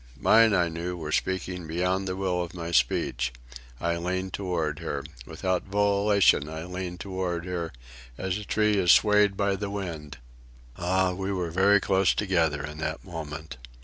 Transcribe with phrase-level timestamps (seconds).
[0.19, 3.31] Mine, I knew, were speaking beyond the will of my speech.
[3.79, 5.03] I leaned toward her.
[5.27, 7.71] Without volition I leaned toward her,
[8.17, 10.17] as a tree is swayed by the wind.
[10.75, 13.57] Ah, we were very close together in that moment.